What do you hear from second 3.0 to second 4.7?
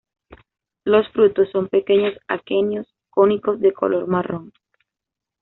cónicos de color marrón.